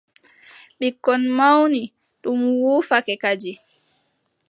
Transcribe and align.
Ɓikkon 0.79 1.21
mawni, 1.37 1.81
ɗum 2.21 2.39
wuufake 2.61 3.13
kadi. 3.23 3.51